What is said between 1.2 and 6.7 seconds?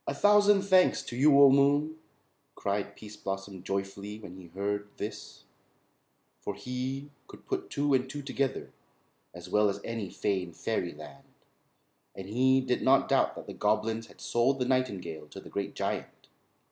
oh moon," cried Pease Blossom joyfully when he heard this; for